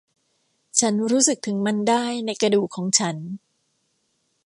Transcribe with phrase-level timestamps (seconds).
[0.79, 3.17] ฉันรู้สึกถึงมันได้ในกระดูกของฉัน